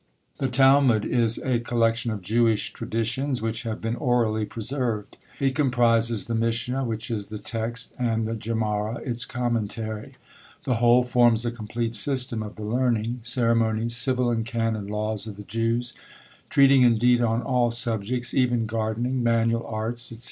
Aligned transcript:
The 0.39 0.47
TALMUD 0.47 1.05
is 1.05 1.37
a 1.37 1.59
collection 1.59 2.09
of 2.09 2.23
Jewish 2.23 2.73
traditions 2.73 3.39
which 3.39 3.61
have 3.61 3.79
been 3.81 3.95
orally 3.95 4.45
preserved. 4.45 5.15
It 5.39 5.53
comprises 5.53 6.25
the 6.25 6.33
MISHNA, 6.33 6.85
which 6.87 7.11
is 7.11 7.29
the 7.29 7.37
text; 7.37 7.93
and 7.99 8.27
the 8.27 8.33
GEMARA, 8.33 9.01
its 9.05 9.25
commentary. 9.25 10.15
The 10.63 10.77
whole 10.77 11.03
forms 11.03 11.45
a 11.45 11.51
complete 11.51 11.93
system 11.93 12.41
of 12.41 12.55
the 12.55 12.65
learning, 12.65 13.19
ceremonies, 13.21 13.95
civil 13.95 14.31
and 14.31 14.43
canon 14.43 14.87
laws 14.87 15.27
of 15.27 15.35
the 15.35 15.43
Jews; 15.43 15.93
treating 16.49 16.81
indeed 16.81 17.21
on 17.21 17.43
all 17.43 17.69
subjects; 17.69 18.33
even 18.33 18.65
gardening, 18.65 19.21
manual 19.21 19.67
arts, 19.67 20.01
&c. 20.01 20.17